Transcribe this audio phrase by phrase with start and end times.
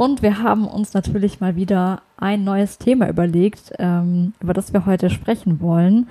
[0.00, 4.86] Und wir haben uns natürlich mal wieder ein neues Thema überlegt, ähm, über das wir
[4.86, 6.08] heute sprechen wollen.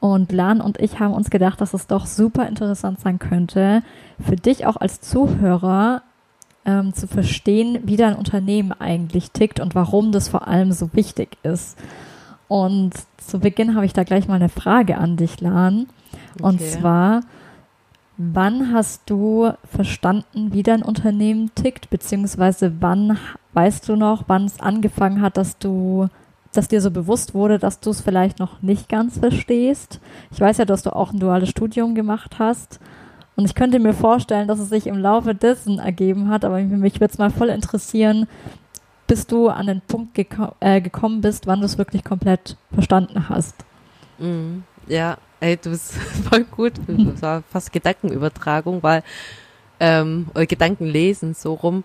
[0.00, 3.82] Und Lan und ich haben uns gedacht, dass es doch super interessant sein könnte,
[4.18, 6.00] für dich auch als Zuhörer
[6.64, 11.36] ähm, zu verstehen, wie dein Unternehmen eigentlich tickt und warum das vor allem so wichtig
[11.42, 11.76] ist.
[12.48, 15.86] Und zu Beginn habe ich da gleich mal eine Frage an dich, Lan.
[16.40, 16.70] Und okay.
[16.70, 17.20] zwar,
[18.18, 23.16] wann hast du verstanden, wie dein Unternehmen tickt, beziehungsweise wann
[23.54, 26.08] weißt du noch, wann es angefangen hat, dass du,
[26.52, 30.00] dass dir so bewusst wurde, dass du es vielleicht noch nicht ganz verstehst?
[30.32, 32.80] Ich weiß ja, dass du auch ein duales Studium gemacht hast.
[33.36, 37.00] Und ich könnte mir vorstellen, dass es sich im Laufe dessen ergeben hat, aber mich
[37.00, 38.26] würde es mal voll interessieren,
[39.06, 43.28] bis du an den Punkt geko äh, gekommen bist, wann du es wirklich komplett verstanden
[43.28, 43.54] hast.
[44.18, 45.92] Mm, ja, ey, du bist
[46.28, 46.74] voll gut.
[46.86, 49.02] Das war fast Gedankenübertragung, weil,
[49.80, 51.84] ähm, oder Gedankenlesen so rum,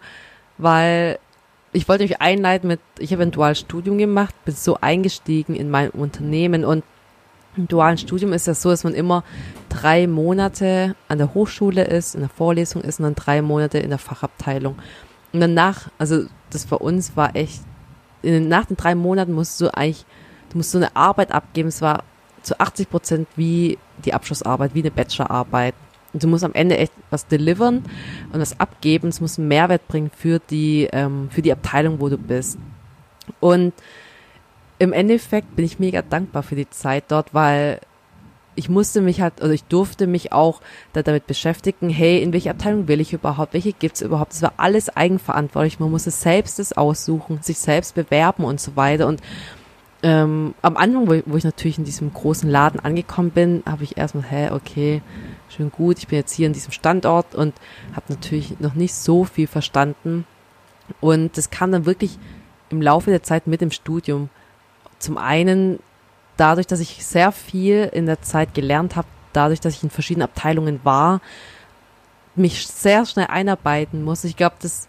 [0.58, 1.20] weil
[1.72, 5.70] ich wollte mich einleiten mit, ich habe ein duales Studium gemacht, bin so eingestiegen in
[5.70, 6.84] mein Unternehmen und
[7.56, 9.24] im dualen Studium ist das so, dass man immer
[9.70, 13.90] drei Monate an der Hochschule ist, in der Vorlesung ist und dann drei Monate in
[13.90, 14.76] der Fachabteilung.
[15.34, 17.62] Und danach, also das für uns war echt,
[18.22, 20.06] in, nach den drei Monaten musst du eigentlich,
[20.50, 21.70] du musst so eine Arbeit abgeben.
[21.70, 22.04] Es war
[22.44, 25.76] zu 80 Prozent wie die Abschlussarbeit, wie eine Bachelorarbeit.
[26.14, 27.84] Und du musst am Ende echt was delivern
[28.32, 29.08] und was abgeben.
[29.08, 32.60] Es muss einen Mehrwert bringen für die, ähm, für die Abteilung, wo du bist.
[33.40, 33.74] Und
[34.80, 37.80] im Endeffekt bin ich mega dankbar für die Zeit dort, weil
[38.56, 40.62] ich musste mich halt, oder ich durfte mich auch
[40.94, 44.34] da damit beschäftigen, hey, in welche Abteilung will ich überhaupt, welche gibt's überhaupt?
[44.34, 45.80] Das war alles eigenverantwortlich.
[45.80, 49.08] Man musste selbst das aussuchen, sich selbst bewerben und so weiter.
[49.08, 49.22] Und
[50.04, 53.86] ähm, am Anfang, wo ich, wo ich natürlich in diesem großen Laden angekommen bin, habe
[53.86, 55.02] ich erstmal, hä, okay,
[55.50, 57.54] schön gut, ich bin jetzt hier in diesem Standort und
[57.96, 60.26] habe natürlich noch nicht so viel verstanden.
[61.00, 62.20] Und das kam dann wirklich
[62.70, 64.30] im Laufe der Zeit mit dem Studium.
[65.00, 65.80] Zum einen
[66.36, 70.28] dadurch, dass ich sehr viel in der Zeit gelernt habe, dadurch, dass ich in verschiedenen
[70.28, 71.22] Abteilungen war,
[72.36, 74.24] mich sehr schnell einarbeiten muss.
[74.24, 74.88] Ich glaube, das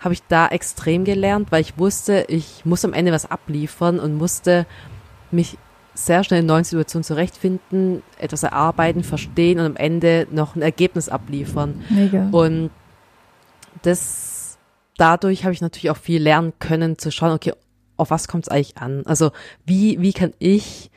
[0.00, 4.16] habe ich da extrem gelernt, weil ich wusste, ich muss am Ende was abliefern und
[4.16, 4.66] musste
[5.30, 5.58] mich
[5.94, 11.08] sehr schnell in neuen Situationen zurechtfinden, etwas erarbeiten, verstehen und am Ende noch ein Ergebnis
[11.08, 11.84] abliefern.
[11.90, 12.28] Mega.
[12.30, 12.70] Und
[13.82, 14.58] das
[14.96, 17.52] dadurch habe ich natürlich auch viel lernen können, zu schauen, okay,
[17.96, 19.04] auf was kommt es eigentlich an?
[19.06, 19.32] Also
[19.64, 20.90] wie, wie kann ich,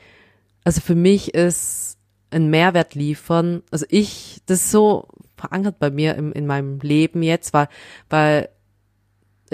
[0.64, 1.98] also für mich ist
[2.30, 7.22] ein Mehrwert liefern, also ich, das ist so verankert bei mir im, in meinem Leben
[7.22, 7.68] jetzt, weil,
[8.08, 8.48] weil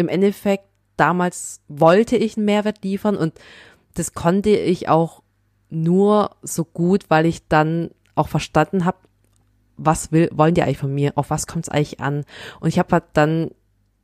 [0.01, 0.65] im Endeffekt
[0.97, 3.35] damals wollte ich einen Mehrwert liefern und
[3.95, 5.23] das konnte ich auch
[5.71, 8.99] nur so gut, weil ich dann auch verstanden habe,
[9.77, 12.25] was will, wollen die eigentlich von mir, auf was kommt es eigentlich an.
[12.61, 13.51] Und ich habe halt dann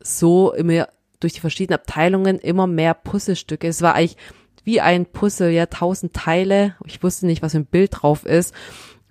[0.01, 0.89] so immer
[1.21, 3.69] durch die verschiedenen Abteilungen immer mehr Puzzlestücke.
[3.69, 4.17] Es war eigentlich
[4.65, 6.77] wie ein Puzzle, ja, tausend Teile.
[6.85, 8.55] Ich wusste nicht, was ein Bild drauf ist.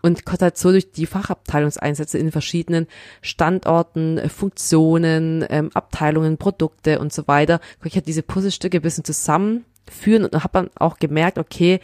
[0.06, 2.86] Und konnte halt so durch die Fachabteilungseinsätze in verschiedenen
[3.24, 8.84] Standorten, äh, Funktionen, ähm, Abteilungen, Produkte und so weiter, konnte ich halt diese Puzzlestücke ein
[8.84, 11.80] bisschen zusammenführen und habe dann auch gemerkt, okay,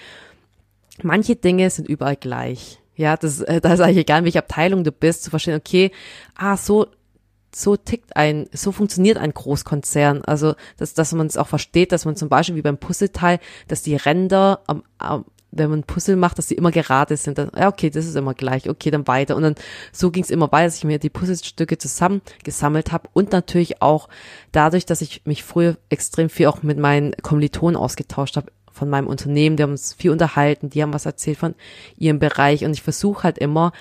[1.01, 2.79] manche Dinge sind überall gleich.
[2.95, 5.91] Ja, das, äh, da ist eigentlich egal, in welche Abteilung du bist, zu verstehen, okay,
[6.35, 6.85] ah, so
[7.53, 10.23] so tickt ein, so funktioniert ein Großkonzern.
[10.23, 13.81] Also, dass, dass man es auch versteht, dass man zum Beispiel wie beim Puzzleteil, dass
[13.81, 17.37] die Ränder am, am wenn man Puzzle macht, dass die immer gerade sind.
[17.37, 19.35] Dann, ja, okay, das ist immer gleich, okay, dann weiter.
[19.35, 19.55] Und dann
[19.91, 24.09] so ging es immer weiter, dass ich mir die Puzzlestücke zusammengesammelt habe und natürlich auch
[24.51, 29.07] dadurch, dass ich mich früher extrem viel auch mit meinen Kommilitonen ausgetauscht habe von meinem
[29.07, 31.55] Unternehmen, die haben uns viel unterhalten, die haben was erzählt von
[31.97, 33.73] ihrem Bereich und ich versuche halt immer,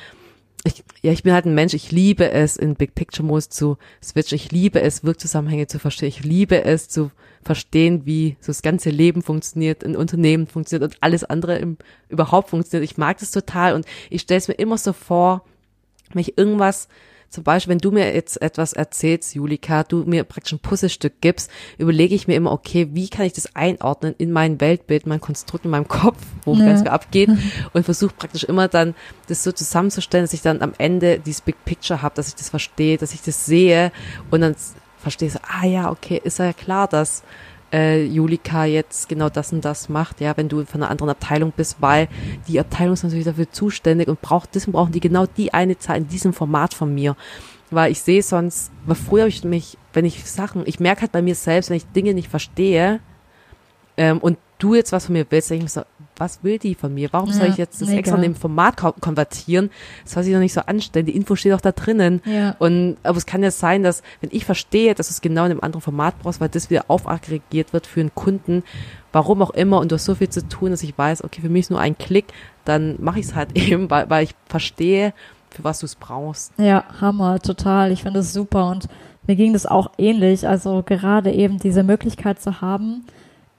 [0.64, 3.78] ich, ja, ich bin halt ein Mensch, ich liebe es, in Big Picture Modus zu
[4.02, 4.36] switchen.
[4.36, 6.08] Ich liebe es, Wirkzusammenhänge zu verstehen.
[6.08, 7.10] Ich liebe es zu
[7.42, 11.78] verstehen, wie so das ganze Leben funktioniert, ein Unternehmen funktioniert und alles andere im,
[12.08, 12.90] überhaupt funktioniert.
[12.90, 15.44] Ich mag das total und ich stelle es mir immer so vor,
[16.12, 16.88] wenn ich irgendwas
[17.30, 21.48] zum Beispiel, wenn du mir jetzt etwas erzählst, Julika, du mir praktisch ein Puzzlestück gibst,
[21.78, 25.64] überlege ich mir immer, okay, wie kann ich das einordnen in mein Weltbild, mein Konstrukt
[25.64, 26.64] in meinem Kopf, wo ja.
[26.64, 27.30] ganz viel abgeht
[27.72, 28.96] und versuche praktisch immer dann
[29.28, 32.50] das so zusammenzustellen, dass ich dann am Ende dieses Big Picture habe, dass ich das
[32.50, 33.92] verstehe, dass ich das sehe
[34.32, 34.56] und dann
[34.98, 37.22] verstehst, ah ja, okay, ist ja klar, dass
[37.72, 41.52] äh, Julika jetzt genau das und das macht, ja, wenn du von einer anderen Abteilung
[41.56, 42.08] bist, weil
[42.48, 45.98] die Abteilung ist natürlich dafür zuständig und braucht, deswegen brauchen die genau die eine Zeit
[45.98, 47.16] in diesem Format von mir.
[47.70, 51.12] Weil ich sehe sonst, weil früher habe ich mich, wenn ich Sachen, ich merke halt
[51.12, 53.00] bei mir selbst, wenn ich Dinge nicht verstehe
[53.96, 55.86] ähm, und du jetzt was von mir willst, denke ich mir so,
[56.20, 57.08] was will die von mir?
[57.12, 58.00] Warum soll ich jetzt das mega.
[58.00, 59.70] extra in dem Format konvertieren?
[60.04, 61.06] Das soll sich doch nicht so anstellen.
[61.06, 62.20] Die Info steht doch da drinnen.
[62.26, 62.54] Ja.
[62.58, 65.52] Und, aber es kann ja sein, dass, wenn ich verstehe, dass du es genau in
[65.52, 68.62] einem anderen Format brauchst, weil das wieder aufaggregiert wird für einen Kunden,
[69.12, 71.48] warum auch immer, und du hast so viel zu tun, dass ich weiß, okay, für
[71.48, 72.26] mich ist nur ein Klick,
[72.64, 75.14] dann mache ich es halt eben, weil, weil ich verstehe,
[75.50, 76.52] für was du es brauchst.
[76.58, 77.90] Ja, Hammer, total.
[77.92, 78.86] Ich finde es super und
[79.26, 80.46] mir ging das auch ähnlich.
[80.46, 83.04] Also gerade eben diese Möglichkeit zu haben,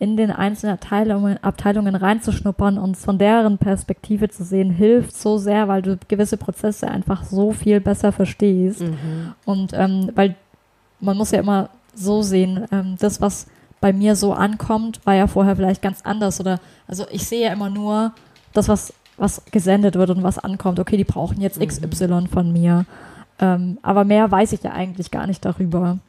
[0.02, 5.68] in den einzelnen Abteilungen, Abteilungen reinzuschnuppern und von deren Perspektive zu sehen, hilft so sehr,
[5.68, 8.82] weil du gewisse Prozesse einfach so viel besser verstehst.
[8.82, 9.34] Mhm.
[9.46, 10.34] Und ähm, weil
[11.02, 13.46] man muss ja immer so sehen, ähm, das, was
[13.80, 16.40] bei mir so ankommt, war ja vorher vielleicht ganz anders.
[16.40, 18.12] Oder also ich sehe ja immer nur
[18.54, 20.80] das, was, was gesendet wird und was ankommt.
[20.80, 22.26] Okay, die brauchen jetzt XY mhm.
[22.26, 22.88] von mir.
[23.38, 26.00] Ähm, aber mehr weiß ich ja eigentlich gar nicht darüber.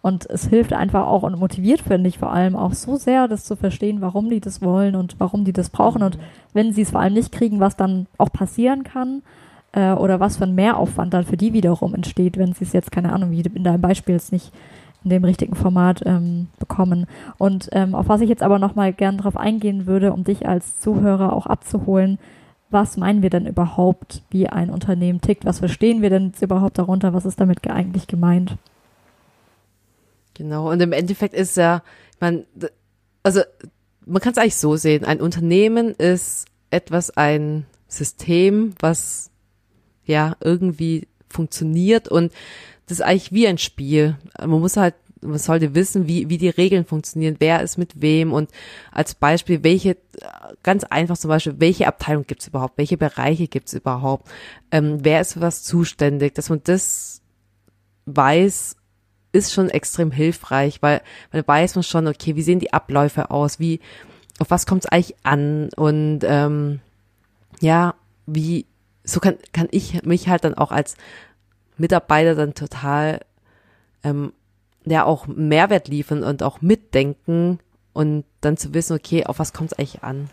[0.00, 3.44] Und es hilft einfach auch und motiviert, finde ich, vor allem auch so sehr, das
[3.44, 6.02] zu verstehen, warum die das wollen und warum die das brauchen.
[6.02, 6.18] Und
[6.52, 9.22] wenn sie es vor allem nicht kriegen, was dann auch passieren kann
[9.72, 12.90] äh, oder was für ein Mehraufwand dann für die wiederum entsteht, wenn sie es jetzt,
[12.90, 14.52] keine Ahnung, wie in deinem Beispiel jetzt nicht
[15.04, 17.06] in dem richtigen Format ähm, bekommen.
[17.38, 20.78] Und ähm, auf was ich jetzt aber nochmal gern drauf eingehen würde, um dich als
[20.80, 22.18] Zuhörer auch abzuholen,
[22.70, 25.44] was meinen wir denn überhaupt, wie ein Unternehmen tickt?
[25.44, 27.12] Was verstehen wir denn jetzt überhaupt darunter?
[27.12, 28.56] Was ist damit eigentlich gemeint?
[30.34, 31.82] Genau, und im Endeffekt ist ja,
[32.20, 32.44] man,
[33.22, 33.42] also
[34.06, 39.30] man kann es eigentlich so sehen, ein Unternehmen ist etwas, ein System, was
[40.04, 42.32] ja irgendwie funktioniert und
[42.86, 44.16] das ist eigentlich wie ein Spiel.
[44.38, 48.32] Man muss halt, man sollte wissen, wie, wie die Regeln funktionieren, wer ist mit wem
[48.32, 48.50] und
[48.90, 49.96] als Beispiel, welche,
[50.62, 54.28] ganz einfach zum Beispiel, welche Abteilung gibt es überhaupt, welche Bereiche gibt es überhaupt,
[54.70, 57.22] ähm, wer ist für was zuständig, dass man das
[58.06, 58.76] weiß
[59.32, 63.58] ist schon extrem hilfreich, weil, weil weiß man schon, okay, wie sehen die Abläufe aus,
[63.58, 63.80] wie,
[64.38, 65.70] auf was kommt es eigentlich an?
[65.76, 66.80] Und ähm,
[67.60, 67.94] ja,
[68.26, 68.66] wie,
[69.04, 70.96] so kann, kann ich mich halt dann auch als
[71.76, 73.20] Mitarbeiter dann total
[74.04, 74.32] ähm,
[74.84, 77.58] ja auch Mehrwert liefern und auch mitdenken
[77.92, 80.28] und dann zu wissen, okay, auf was kommt es eigentlich an.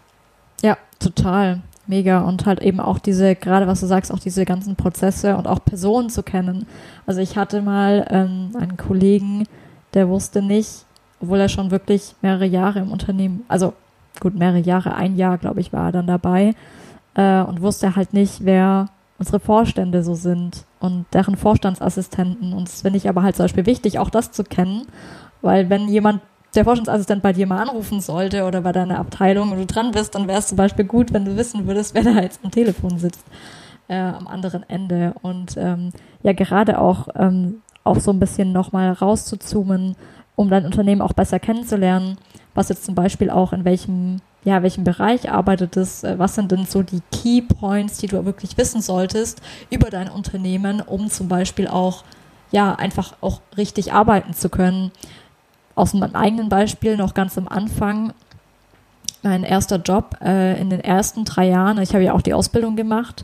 [0.62, 4.76] Ja, total mega und halt eben auch diese, gerade was du sagst, auch diese ganzen
[4.76, 6.68] Prozesse und auch Personen zu kennen.
[7.06, 9.46] Also ich hatte mal ähm, einen Kollegen,
[9.94, 10.86] der wusste nicht,
[11.20, 13.74] obwohl er schon wirklich mehrere Jahre im Unternehmen, also
[14.20, 16.54] gut, mehrere Jahre, ein Jahr, glaube ich, war er dann dabei
[17.16, 18.88] äh, und wusste halt nicht, wer
[19.18, 22.54] unsere Vorstände so sind und deren Vorstandsassistenten.
[22.54, 24.86] Und das finde ich aber halt zum Beispiel wichtig, auch das zu kennen,
[25.42, 26.22] weil wenn jemand
[26.56, 30.16] der Forschungsassistent bei dir mal anrufen sollte oder bei deiner Abteilung und du dran bist,
[30.16, 32.98] dann wäre es zum Beispiel gut, wenn du wissen würdest, wer da jetzt am Telefon
[32.98, 33.24] sitzt,
[33.88, 35.14] äh, am anderen Ende.
[35.22, 35.92] Und ähm,
[36.24, 39.96] ja, gerade auch, ähm, auch so ein bisschen nochmal rauszuzoomen,
[40.36, 42.18] um dein Unternehmen auch besser kennenzulernen,
[42.56, 46.52] was jetzt zum Beispiel auch in welchem, ja, welchem Bereich arbeitet es, äh, was sind
[46.52, 51.28] denn so die Key Points, die du wirklich wissen solltest über dein Unternehmen, um zum
[51.28, 52.04] Beispiel auch
[52.52, 54.92] ja, einfach auch richtig arbeiten zu können
[55.80, 58.14] aus meinem eigenen Beispiel noch ganz am Anfang,
[59.24, 62.76] mein erster Job äh, in den ersten drei Jahren, ich habe ja auch die Ausbildung
[62.76, 63.24] gemacht.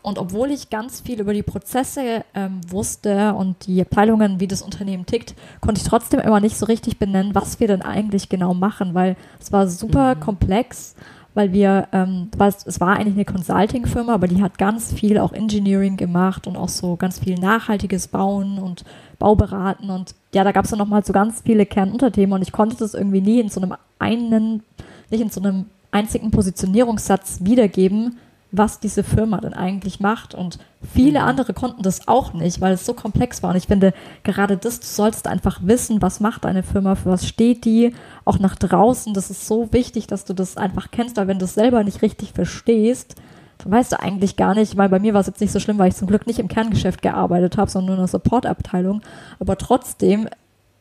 [0.00, 4.62] Und obwohl ich ganz viel über die Prozesse ähm, wusste und die Abteilungen, wie das
[4.62, 8.54] Unternehmen tickt, konnte ich trotzdem immer nicht so richtig benennen, was wir denn eigentlich genau
[8.54, 10.20] machen, weil es war super mhm.
[10.20, 10.94] komplex,
[11.34, 12.30] weil wir, ähm,
[12.66, 16.68] es war eigentlich eine Consulting-Firma, aber die hat ganz viel auch Engineering gemacht und auch
[16.68, 18.84] so ganz viel nachhaltiges Bauen und
[19.18, 22.76] Bauberaten und ja, da gab es dann nochmal so ganz viele Kernunterthemen und ich konnte
[22.76, 24.62] das irgendwie nie in so einem einen,
[25.10, 28.18] nicht in so einem einzigen Positionierungssatz wiedergeben,
[28.50, 30.34] was diese Firma denn eigentlich macht.
[30.34, 30.58] Und
[30.94, 31.26] viele mhm.
[31.26, 33.50] andere konnten das auch nicht, weil es so komplex war.
[33.50, 37.26] Und ich finde, gerade das, du sollst einfach wissen, was macht eine Firma, für was
[37.26, 39.12] steht die, auch nach draußen.
[39.14, 42.02] Das ist so wichtig, dass du das einfach kennst, weil wenn du es selber nicht
[42.02, 43.16] richtig verstehst,
[43.58, 45.78] dann weißt du eigentlich gar nicht, weil bei mir war es jetzt nicht so schlimm,
[45.78, 49.02] weil ich zum Glück nicht im Kerngeschäft gearbeitet habe, sondern nur in der Supportabteilung.
[49.40, 50.28] Aber trotzdem,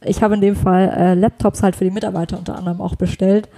[0.01, 3.50] ich habe in dem Fall äh, Laptops halt für die Mitarbeiter unter anderem auch bestellt.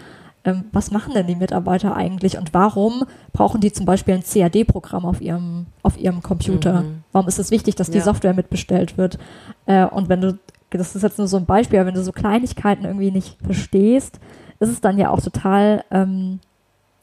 [0.46, 3.04] Ähm, was machen denn die Mitarbeiter eigentlich und warum
[3.34, 6.82] brauchen die zum Beispiel ein CAD-Programm auf ihrem, auf ihrem Computer?
[6.84, 7.04] Mhm.
[7.12, 8.04] Warum ist es wichtig, dass die ja.
[8.04, 9.20] Software mitbestellt wird?
[9.66, 12.86] Äh, und wenn du, das ist jetzt nur so ein Beispiel, wenn du so Kleinigkeiten
[12.86, 14.20] irgendwie nicht verstehst,
[14.60, 16.40] ist es dann ja auch total, ähm,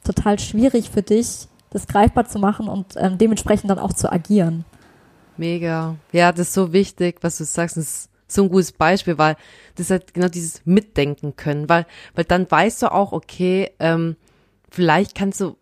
[0.03, 4.65] total schwierig für dich, das greifbar zu machen und ähm, dementsprechend dann auch zu agieren.
[5.37, 5.97] Mega.
[6.13, 7.77] Ja, das ist so wichtig, was du sagst.
[7.77, 9.37] Es so ein gutes Beispiel, weil
[9.77, 14.17] das halt genau dieses Mitdenken können, weil, weil dann weißt du auch, okay, ähm,
[14.71, 15.57] vielleicht kannst du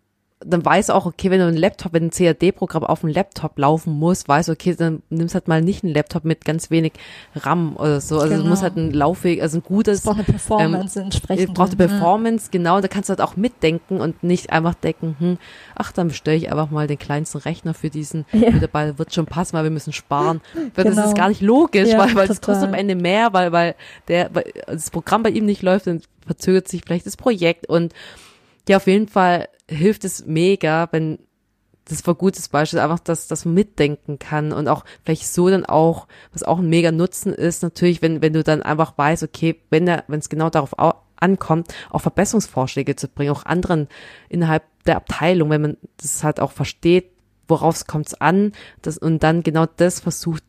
[0.46, 3.92] dann weiß auch, okay, wenn du ein Laptop, wenn ein CAD-Programm auf dem Laptop laufen
[3.92, 6.92] muss, weiß okay, dann nimmst halt mal nicht einen Laptop mit ganz wenig
[7.34, 8.18] RAM oder so.
[8.18, 8.44] Also genau.
[8.44, 9.98] es muss halt ein Laufweg, also ein gutes.
[9.98, 11.54] Es braucht eine Performance ähm, entsprechend.
[11.54, 12.50] braucht eine Performance, ja.
[12.52, 12.80] genau.
[12.80, 15.38] Da kannst du halt auch mitdenken und nicht einfach denken, hm,
[15.74, 18.50] ach, dann bestelle ich einfach mal den kleinsten Rechner für diesen, ja.
[18.50, 20.40] dabei wird schon passen, weil wir müssen sparen.
[20.74, 20.96] Weil genau.
[20.96, 23.74] das ist gar nicht logisch, ja, weil, weil es kostet am Ende mehr, weil, weil
[24.08, 27.92] der, weil das Programm bei ihm nicht läuft, dann verzögert sich vielleicht das Projekt und
[28.68, 31.18] ja, auf jeden Fall hilft es mega, wenn
[31.86, 35.66] das war ein gutes Beispiel, einfach, dass das mitdenken kann und auch vielleicht so dann
[35.66, 39.60] auch, was auch ein mega Nutzen ist, natürlich, wenn, wenn du dann einfach weißt, okay,
[39.70, 40.74] wenn der, wenn es genau darauf
[41.16, 43.88] ankommt, auch Verbesserungsvorschläge zu bringen, auch anderen
[44.28, 47.10] innerhalb der Abteilung, wenn man das halt auch versteht,
[47.48, 50.42] worauf kommt es an, das, und dann genau das versucht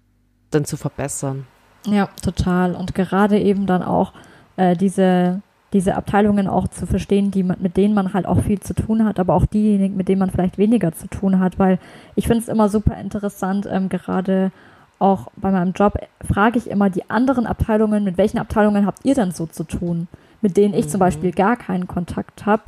[0.51, 1.47] dann zu verbessern.
[1.85, 2.75] Ja, total.
[2.75, 4.13] Und gerade eben dann auch
[4.55, 5.41] äh, diese
[5.73, 9.19] diese Abteilungen auch zu verstehen, die mit denen man halt auch viel zu tun hat,
[9.19, 11.79] aber auch diejenigen, mit denen man vielleicht weniger zu tun hat, weil
[12.15, 14.51] ich finde es immer super interessant, ähm, gerade
[14.99, 19.15] auch bei meinem Job frage ich immer die anderen Abteilungen, mit welchen Abteilungen habt ihr
[19.15, 20.07] denn so zu tun,
[20.41, 20.89] mit denen ich mhm.
[20.89, 22.63] zum Beispiel gar keinen Kontakt habe,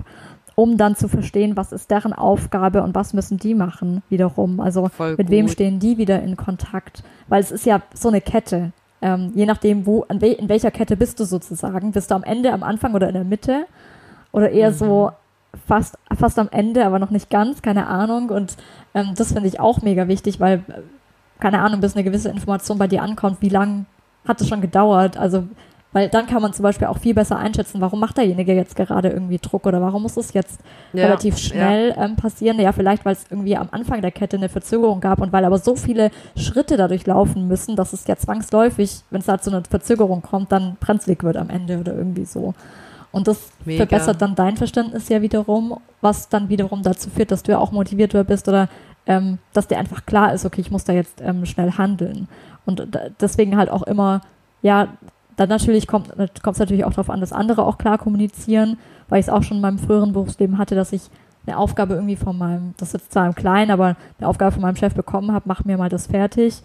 [0.56, 4.60] um dann zu verstehen, was ist deren Aufgabe und was müssen die machen wiederum.
[4.60, 5.30] Also Voll mit gut.
[5.30, 8.72] wem stehen die wieder in Kontakt, weil es ist ja so eine Kette.
[9.02, 11.92] Ähm, je nachdem, wo, we in welcher Kette bist du sozusagen.
[11.92, 13.66] Bist du am Ende, am Anfang oder in der Mitte?
[14.32, 14.76] Oder eher mhm.
[14.76, 15.12] so
[15.68, 18.30] fast, fast am Ende, aber noch nicht ganz, keine Ahnung.
[18.30, 18.58] Und
[18.94, 20.82] ähm, das finde ich auch mega wichtig, weil, äh,
[21.40, 23.86] keine Ahnung, bis eine gewisse Information bei dir ankommt, wie lange
[24.28, 25.18] hat es schon gedauert?
[25.18, 25.44] Also
[25.98, 29.10] weil dann kann man zum Beispiel auch viel besser einschätzen, warum macht derjenige jetzt gerade
[29.10, 30.60] irgendwie Druck oder warum muss es jetzt
[30.94, 32.06] ja, relativ schnell ja.
[32.06, 32.60] ähm, passieren.
[32.60, 35.58] Ja, vielleicht, weil es irgendwie am Anfang der Kette eine Verzögerung gab und weil aber
[35.58, 39.64] so viele Schritte dadurch laufen müssen, dass es ja zwangsläufig, wenn es da zu einer
[39.68, 42.54] Verzögerung kommt, dann brenzlig wird am Ende oder irgendwie so.
[43.12, 43.88] Und das Mega.
[43.88, 47.72] verbessert dann dein Verständnis ja wiederum, was dann wiederum dazu führt, dass du ja auch
[47.72, 48.70] motivierter bist oder
[49.08, 52.28] ähm, dass dir einfach klar ist, okay, ich muss da jetzt ähm, schnell handeln.
[52.68, 52.88] Und
[53.20, 54.22] deswegen halt auch immer,
[54.62, 54.90] ja,
[55.38, 58.78] dann natürlich kommt es natürlich auch darauf an, dass andere auch klar kommunizieren,
[59.08, 61.04] weil ich es auch schon in meinem früheren Berufsleben hatte, dass ich
[61.46, 64.62] eine Aufgabe irgendwie von meinem, das ist jetzt zwar im Kleinen, aber eine Aufgabe von
[64.62, 66.62] meinem Chef bekommen habe, mach mir mal das fertig.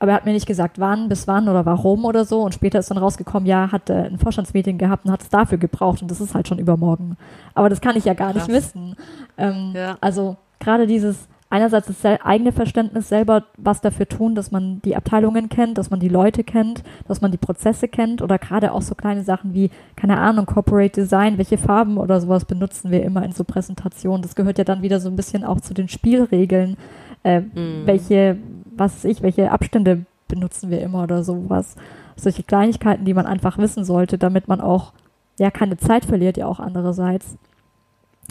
[0.00, 2.42] Aber er hat mir nicht gesagt, wann, bis wann oder warum oder so.
[2.42, 5.58] Und später ist dann rausgekommen, ja, hat äh, ein Vorstandsmeeting gehabt und hat es dafür
[5.58, 6.00] gebraucht.
[6.00, 7.16] Und das ist halt schon übermorgen.
[7.54, 8.48] Aber das kann ich ja gar Krass.
[8.48, 8.96] nicht wissen.
[9.36, 9.98] Ähm, ja.
[10.00, 15.48] Also gerade dieses, einerseits das eigene Verständnis selber was dafür tun, dass man die Abteilungen
[15.48, 18.94] kennt, dass man die Leute kennt, dass man die Prozesse kennt oder gerade auch so
[18.94, 23.32] kleine Sachen wie, keine Ahnung, Corporate Design, welche Farben oder sowas benutzen wir immer in
[23.32, 24.22] so Präsentationen.
[24.22, 26.76] Das gehört ja dann wieder so ein bisschen auch zu den Spielregeln.
[27.24, 27.82] Äh, mm.
[27.84, 28.38] Welche,
[28.76, 31.74] was weiß ich, welche Abstände benutzen wir immer oder sowas.
[32.14, 34.92] Solche Kleinigkeiten, die man einfach wissen sollte, damit man auch
[35.38, 37.36] ja keine Zeit verliert, ja auch andererseits.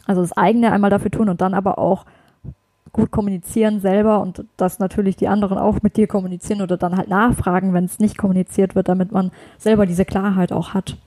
[0.05, 2.05] Also das eigene einmal dafür tun und dann aber auch
[2.91, 7.09] gut kommunizieren selber und dass natürlich die anderen auch mit dir kommunizieren oder dann halt
[7.09, 10.97] nachfragen, wenn es nicht kommuniziert wird, damit man selber diese Klarheit auch hat.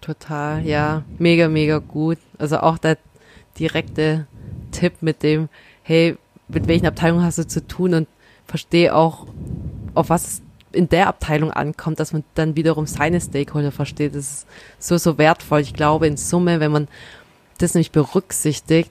[0.00, 2.18] Total, ja, mega, mega gut.
[2.38, 2.96] Also auch der
[3.58, 4.26] direkte
[4.72, 5.48] Tipp mit dem,
[5.82, 6.16] hey,
[6.48, 8.08] mit welchen Abteilungen hast du zu tun und
[8.46, 9.26] verstehe auch,
[9.94, 10.42] auf was
[10.72, 14.14] in der Abteilung ankommt, dass man dann wiederum seine Stakeholder versteht.
[14.14, 14.46] Das ist
[14.78, 15.60] so, so wertvoll.
[15.60, 16.88] Ich glaube, in Summe, wenn man
[17.58, 18.90] das nämlich berücksichtigt,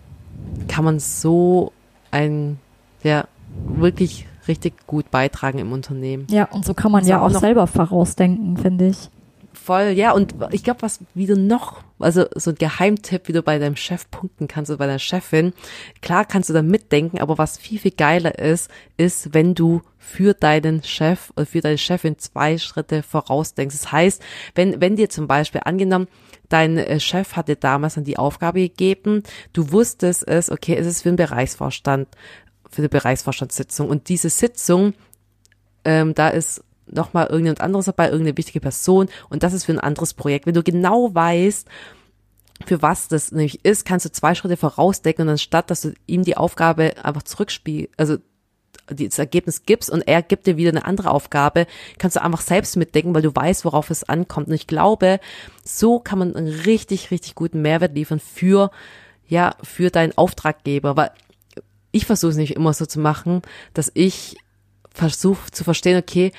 [0.67, 1.71] kann man so
[2.11, 2.59] ein,
[3.03, 3.25] ja,
[3.65, 6.27] wirklich richtig gut beitragen im Unternehmen.
[6.29, 9.09] Ja, und so kann man ja auch, auch selber vorausdenken, finde ich.
[9.63, 13.43] Voll, ja, und ich glaube, was wie du noch, also so ein Geheimtipp, wie du
[13.43, 15.53] bei deinem Chef punkten kannst oder bei deiner Chefin,
[16.01, 20.33] klar kannst du da mitdenken, aber was viel, viel geiler ist, ist, wenn du für
[20.33, 23.75] deinen Chef oder für deine Chefin zwei Schritte vorausdenkst.
[23.75, 24.23] Das heißt,
[24.55, 26.07] wenn, wenn dir zum Beispiel angenommen,
[26.47, 29.23] dein äh, Chef hat dir damals dann die Aufgabe gegeben,
[29.53, 32.07] du wusstest es, okay, es ist für den Bereichsvorstand,
[32.69, 34.93] für eine Bereichsvorstandssitzung und diese Sitzung,
[35.85, 39.79] ähm, da ist nochmal irgendjemand anderes dabei, irgendeine wichtige Person und das ist für ein
[39.79, 40.45] anderes Projekt.
[40.45, 41.67] Wenn du genau weißt,
[42.65, 46.23] für was das nämlich ist, kannst du zwei Schritte vorausdecken und anstatt, dass du ihm
[46.23, 48.17] die Aufgabe einfach zurückspielst, also
[48.87, 51.67] das Ergebnis gibst und er gibt dir wieder eine andere Aufgabe,
[51.97, 54.47] kannst du einfach selbst mitdenken, weil du weißt, worauf es ankommt.
[54.47, 55.19] Und ich glaube,
[55.63, 58.71] so kann man einen richtig, richtig guten Mehrwert liefern für,
[59.27, 61.11] ja, für deinen Auftraggeber, weil
[61.91, 63.41] ich versuche es nicht immer so zu machen,
[63.73, 64.37] dass ich
[64.91, 66.31] versuche zu verstehen, okay,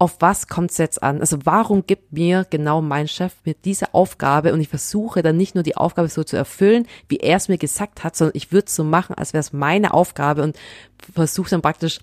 [0.00, 1.20] auf was kommt es jetzt an?
[1.20, 5.54] Also warum gibt mir genau mein Chef mir diese Aufgabe und ich versuche dann nicht
[5.56, 8.66] nur die Aufgabe so zu erfüllen, wie er es mir gesagt hat, sondern ich würde
[8.68, 10.56] es so machen, als wäre es meine Aufgabe und
[11.12, 11.98] versuche dann praktisch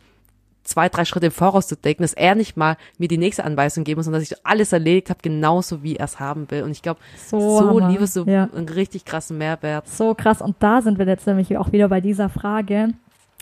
[0.65, 3.83] zwei, drei Schritte im Voraus zu denken, dass er nicht mal mir die nächste Anweisung
[3.83, 6.63] geben muss, sondern dass ich alles erledigt habe, genauso wie er es haben will.
[6.63, 6.99] Und ich glaube,
[7.29, 7.89] So so, Hammer.
[7.89, 8.49] liebe so Ja.
[8.53, 9.87] einen richtig krassen Mehrwert.
[9.87, 10.41] So krass.
[10.41, 12.89] Und da sind wir jetzt nämlich auch wieder bei dieser Frage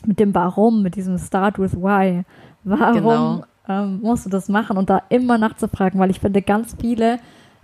[0.05, 2.23] mit dem Warum, mit diesem Start with Why.
[2.65, 3.43] Warum Genau.
[3.67, 5.99] Ähm, musst du das machen und da immer nachzufragen?
[5.99, 7.19] Weil ich finde, ganz viele,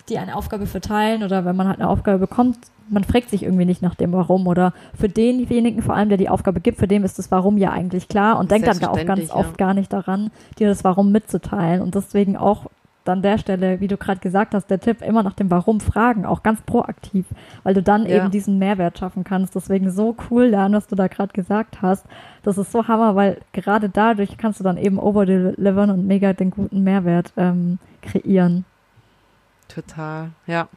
[0.10, 2.58] die eine Aufgabe verteilen oder wenn man halt eine Aufgabe bekommt,
[2.90, 6.30] man fragt sich irgendwie nicht nach dem Warum oder für denjenigen vor allem, der die
[6.30, 8.96] Aufgabe gibt, für den ist das Warum ja eigentlich klar und denkt dann auch ganz
[8.96, 9.66] Selbstverständlich, oft ja.
[9.66, 12.66] gar nicht daran, dir das Warum mitzuteilen und deswegen auch
[13.10, 16.26] an der Stelle, wie du gerade gesagt hast, der Tipp, immer nach dem Warum fragen,
[16.26, 17.26] auch ganz proaktiv,
[17.64, 18.18] weil du dann Ja.
[18.18, 19.56] eben diesen Mehrwert schaffen kannst.
[19.56, 22.06] Deswegen so cool lernen, was du da gerade gesagt hast.
[22.44, 26.52] Das ist so Hammer, weil gerade dadurch kannst du dann eben overdelivern und mega den
[26.52, 28.66] guten Mehrwert ähm, kreieren.
[29.68, 30.68] Total, ja.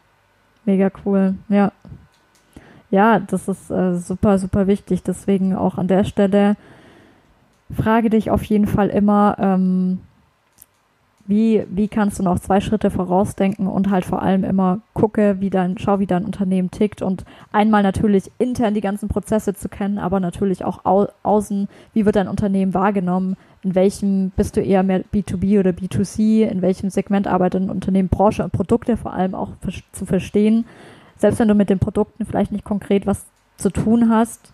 [0.65, 1.73] Mega cool, ja.
[2.91, 5.03] Ja, das ist äh, super, super wichtig.
[5.03, 6.57] Deswegen auch an der Stelle
[7.75, 10.01] frage dich auf jeden Fall immer, ähm,
[11.27, 15.51] wie, wie kannst du noch zwei Schritte vorausdenken und halt vor allem immer gucke, wie
[15.51, 19.99] dein, schau, wie dein Unternehmen tickt und einmal natürlich intern die ganzen Prozesse zu kennen,
[19.99, 24.83] aber natürlich auch au außen, wie wird dein Unternehmen wahrgenommen, in welchem bist du eher
[24.83, 29.35] mehr B2B oder B2C, in welchem Segment arbeitet ein Unternehmen, Branche und Produkte vor allem
[29.37, 29.51] auch
[29.93, 30.65] zu verstehen.
[31.17, 33.25] Selbst wenn du mit den Produkten vielleicht nicht konkret was
[33.57, 34.53] zu tun hast,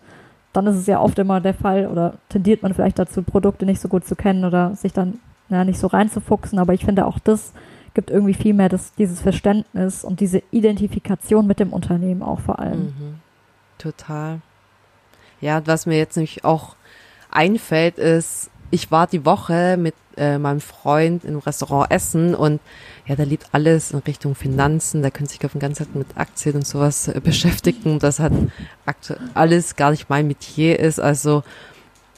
[0.53, 3.81] dann ist es ja oft immer der Fall oder tendiert man vielleicht dazu, Produkte nicht
[3.81, 5.19] so gut zu kennen oder sich dann
[5.49, 6.59] ja, nicht so reinzufuchsen.
[6.59, 7.53] Aber ich finde auch das
[7.93, 12.59] gibt irgendwie viel mehr das, dieses Verständnis und diese Identifikation mit dem Unternehmen auch vor
[12.59, 12.79] allem.
[12.79, 13.15] Mhm.
[13.77, 14.41] Total.
[15.41, 16.75] Ja, was mir jetzt nämlich auch
[17.31, 22.59] einfällt, ist, ich war die Woche mit äh, meinem Freund im Restaurant essen und
[23.07, 26.07] ja, der liebt alles in Richtung Finanzen, der könnte sich auf den ganzen Tag mit
[26.15, 27.99] Aktien und sowas äh, beschäftigen.
[27.99, 28.33] Das hat
[29.33, 30.99] alles gar nicht mein Metier ist.
[30.99, 31.43] Also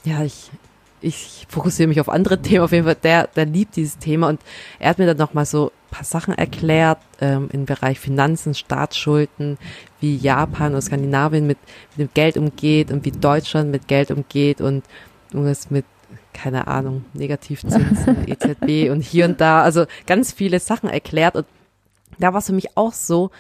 [0.04, 0.52] ja, ich,
[1.02, 2.64] ich fokussiere mich auf andere Themen.
[2.64, 4.42] Auf jeden Fall, der, der liebt dieses Thema und
[4.80, 9.58] er hat mir dann nochmal so ein paar Sachen erklärt ähm, im Bereich Finanzen, Staatsschulden,
[10.00, 11.58] wie Japan oder Skandinavien mit,
[11.96, 14.84] mit dem Geld umgeht und wie Deutschland mit Geld umgeht und
[15.32, 15.86] irgendwas mit,
[16.34, 19.64] keine Ahnung, Negativzinsen, EZB und hier und da.
[19.64, 21.46] Also ganz viele Sachen erklärt und
[22.20, 23.32] da war es für mich auch so,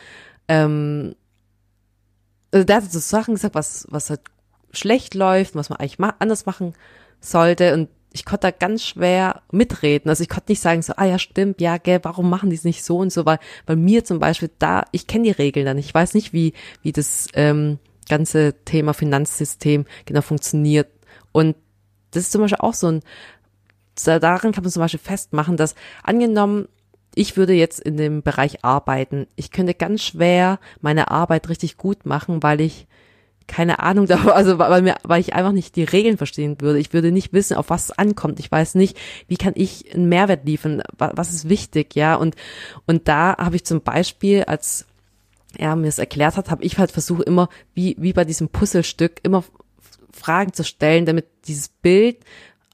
[0.47, 1.15] ähm,
[2.51, 4.21] also der hat so Sachen gesagt, was, was halt
[4.73, 6.73] schlecht läuft, was man eigentlich ma anders machen
[7.21, 10.10] sollte und ich konnte da ganz schwer mitreden.
[10.10, 12.65] Also ich konnte nicht sagen so, ah ja, stimmt, ja, gell, warum machen die es
[12.65, 15.77] nicht so und so, weil bei mir zum Beispiel da, ich kenne die Regeln dann,
[15.77, 17.79] ich weiß nicht, wie, wie das ähm,
[18.10, 20.89] ganze Thema Finanzsystem genau funktioniert.
[21.31, 21.55] Und
[22.12, 22.99] das ist zum Beispiel auch so ein,
[24.03, 26.67] da- daran kann man zum Beispiel festmachen, dass angenommen,
[27.15, 32.05] ich würde jetzt in dem Bereich arbeiten, ich könnte ganz schwer meine Arbeit richtig gut
[32.05, 32.88] machen, weil ich
[33.51, 36.79] keine Ahnung also weil, mir, weil ich einfach nicht die Regeln verstehen würde.
[36.79, 38.39] Ich würde nicht wissen, auf was es ankommt.
[38.39, 42.15] Ich weiß nicht, wie kann ich einen Mehrwert liefern, wa- was ist wichtig, ja.
[42.15, 42.35] Und,
[42.87, 44.85] und da habe ich zum Beispiel, als
[45.57, 49.19] er mir es erklärt hat, habe ich halt versucht, immer, wie, wie bei diesem Puzzlestück,
[49.23, 49.43] immer
[50.13, 52.17] Fragen zu stellen, damit dieses Bild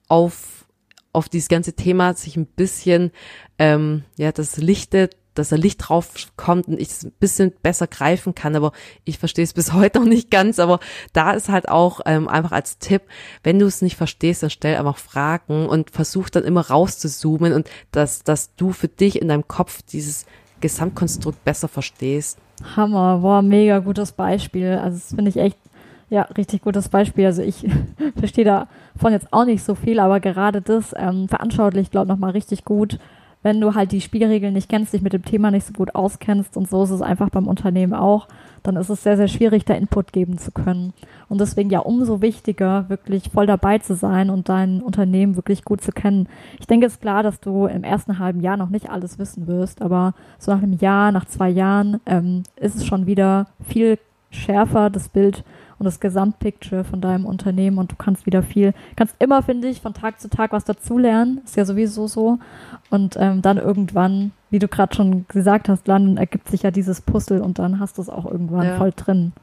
[0.07, 0.65] auf,
[1.11, 3.11] auf dieses ganze Thema sich ein bisschen,
[3.57, 7.87] ähm, ja, das lichtet, dass da Licht drauf kommt und ich es ein bisschen besser
[7.87, 8.71] greifen kann, aber
[9.05, 10.79] ich verstehe es bis heute noch nicht ganz, aber
[11.13, 13.03] da ist halt auch ähm, einfach als Tipp,
[13.43, 17.69] wenn du es nicht verstehst, dann stell einfach Fragen und versuch dann immer rauszuzoomen und
[17.91, 20.25] dass, dass du für dich in deinem Kopf dieses
[20.61, 22.39] Gesamtkonstrukt besser verstehst.
[22.75, 24.73] Hammer, boah, mega gutes Beispiel.
[24.73, 25.57] Also das finde ich echt,
[26.09, 27.25] ja, richtig gutes Beispiel.
[27.25, 27.67] Also ich
[28.17, 32.31] verstehe davon jetzt auch nicht so viel, aber gerade das ähm, veranschaulicht, glaube ich, nochmal
[32.31, 32.99] richtig gut.
[33.47, 36.57] Wenn du halt die Spielregeln nicht kennst, dich mit dem Thema nicht so gut auskennst
[36.57, 38.27] und so ist es einfach beim Unternehmen auch,
[38.61, 40.91] dann ist es sehr, sehr schwierig, da Input geben zu können.
[41.29, 45.79] Und deswegen ja umso wichtiger, wirklich voll dabei zu sein und dein Unternehmen wirklich gut
[45.79, 46.27] zu kennen.
[46.59, 49.47] Ich denke, es ist klar, dass du im ersten halben Jahr noch nicht alles wissen
[49.47, 53.97] wirst, aber so nach einem Jahr, nach zwei Jahren ähm, ist es schon wieder viel
[54.29, 55.43] schärfer, das Bild
[55.79, 59.81] und das Gesamtpicture von deinem Unternehmen und du kannst wieder viel, kannst immer, finde ich,
[59.81, 62.39] von Tag zu Tag was dazulernen, ist ja sowieso so.
[62.89, 67.01] Und ähm, dann irgendwann, wie du gerade schon gesagt hast, dann ergibt sich ja dieses
[67.01, 68.77] Puzzle und dann hast du es auch irgendwann Ja.
[68.77, 69.33] voll drin.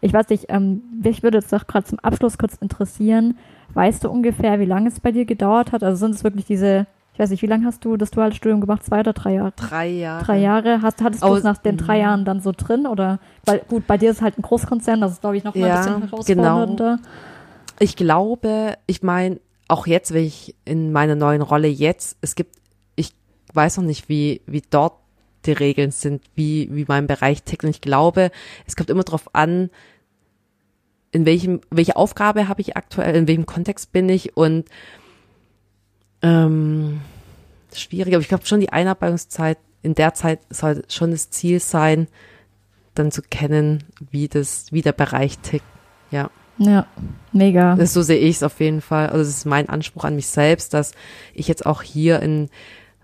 [0.00, 3.36] Ich weiß nicht, ähm, mich würde jetzt doch gerade zum Abschluss kurz interessieren,
[3.74, 5.82] weißt du ungefähr, wie lange es bei dir gedauert hat?
[5.82, 8.60] Also sind es wirklich diese, ich weiß nicht, wie lange hast du das duale Studium
[8.60, 8.84] gemacht?
[8.84, 9.52] Zwei oder drei Jahre?
[9.54, 10.24] Drei Jahre.
[10.24, 10.82] Drei Jahre.
[10.82, 12.02] Hast, hattest du es nach den drei mhm.
[12.02, 12.88] Jahren dann so drin?
[12.88, 15.68] Oder weil gut, bei dir ist halt ein Großkonzern, das ist, glaube ich, noch mal
[15.68, 16.98] Ja, ein bisschen herausfordernder.
[17.78, 22.56] Ich glaube, ich meine, auch jetzt, wenn ich in meiner neuen Rolle jetzt, es gibt,
[22.96, 23.12] ich
[23.52, 24.94] weiß noch nicht, wie, wie dort
[25.46, 27.62] die Regeln sind, wie, wie mein Bereich tickt.
[27.62, 28.32] Und ich glaube,
[28.66, 29.70] es kommt immer darauf an,
[31.12, 34.64] in welchem, welche Aufgabe habe ich aktuell, in welchem Kontext bin ich und
[36.24, 37.02] Ähm,
[37.74, 42.08] schwierig, aber ich glaube schon die Einarbeitungszeit, in der Zeit soll schon das Ziel sein,
[42.94, 45.66] dann zu kennen, wie das, wie der Bereich tickt.
[46.10, 46.30] Ja.
[46.56, 46.86] Ja,
[47.32, 47.74] mega.
[47.74, 49.08] Das, so sehe ich es auf jeden Fall.
[49.08, 50.92] Also das ist mein Anspruch an mich selbst, dass
[51.34, 52.48] ich jetzt auch hier in,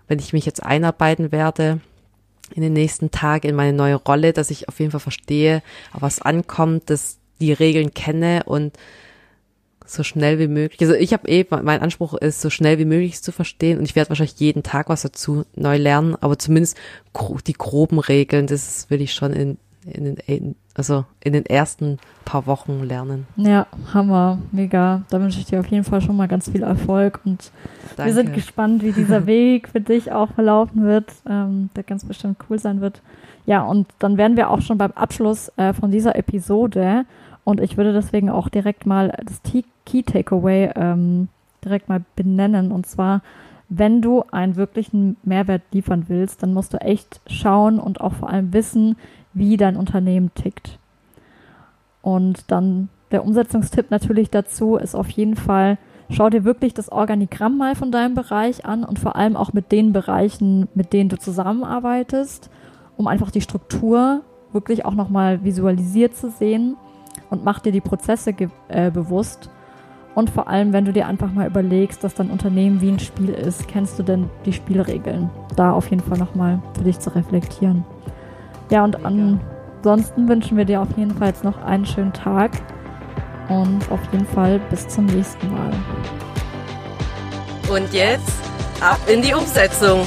[0.07, 1.81] wenn ich mich jetzt einarbeiten werde,
[2.55, 5.61] in den nächsten Tagen in meine neue Rolle, dass ich auf jeden Fall verstehe,
[5.93, 8.77] auf was ankommt, dass die Regeln kenne und
[9.93, 10.81] so schnell wie möglich.
[10.81, 13.95] Also ich habe eh, mein Anspruch ist, so schnell wie möglich zu verstehen und ich
[13.95, 16.77] werde wahrscheinlich jeden Tag was dazu neu lernen, aber zumindest
[17.47, 22.45] die groben Regeln, das will ich schon in, in den, also in den ersten paar
[22.45, 23.27] Wochen lernen.
[23.35, 25.03] Ja, Hammer, mega.
[25.09, 27.51] Da wünsche ich dir auf jeden Fall schon mal ganz viel Erfolg und
[27.95, 28.09] Danke.
[28.09, 32.37] wir sind gespannt, wie dieser Weg für dich auch verlaufen wird, ähm, der ganz bestimmt
[32.49, 33.01] cool sein wird.
[33.45, 37.05] Ja, und dann wären wir auch schon beim Abschluss äh, von dieser Episode
[37.43, 39.41] und ich würde deswegen auch direkt mal das
[39.85, 41.27] Key Takeaway ähm,
[41.63, 42.71] direkt mal benennen.
[42.71, 43.21] Und zwar,
[43.69, 48.29] wenn du einen wirklichen Mehrwert liefern willst, dann musst du echt schauen und auch vor
[48.29, 48.95] allem wissen,
[49.33, 50.77] wie dein Unternehmen tickt.
[52.01, 55.77] Und dann der Umsetzungstipp natürlich dazu ist auf jeden Fall,
[56.09, 59.71] schau dir wirklich das Organigramm mal von deinem Bereich an und vor allem auch mit
[59.71, 62.49] den Bereichen, mit denen du zusammenarbeitest,
[62.97, 66.75] um einfach die Struktur wirklich auch nochmal visualisiert zu sehen
[67.31, 68.35] und mach dir die Prozesse
[68.67, 69.49] äh, bewusst.
[70.13, 73.29] Und vor allem, wenn du dir einfach mal überlegst, dass dein Unternehmen wie ein Spiel
[73.29, 75.29] ist, kennst du denn die Spielregeln?
[75.55, 77.85] Da auf jeden Fall nochmal für dich zu reflektieren.
[78.69, 82.51] Ja, und ansonsten wünschen wir dir auf jeden Fall jetzt noch einen schönen Tag
[83.47, 85.71] und auf jeden Fall bis zum nächsten Mal.
[87.73, 88.33] Und jetzt
[88.81, 90.05] ab in die Umsetzung.